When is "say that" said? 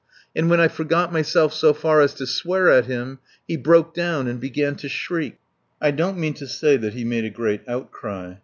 6.47-6.93